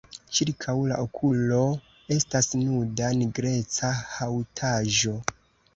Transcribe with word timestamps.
Ĉirkaŭ 0.35 0.73
la 0.91 0.95
okulo 1.07 1.59
estas 2.17 2.49
nuda 2.63 3.13
nigreca 3.21 3.95
haŭtaĵo. 4.17 5.17